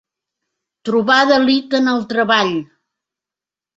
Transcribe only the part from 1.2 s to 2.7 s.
delit en el treball.